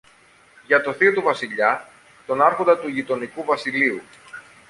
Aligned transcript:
για 0.67 0.81
το 0.81 0.93
θείο 0.93 1.13
του 1.13 1.21
Βασιλιά, 1.21 1.89
τον 2.25 2.41
Άρχοντα 2.41 2.77
του 2.79 2.87
γειτονικού 2.89 3.43
βασιλείου. 3.43 4.01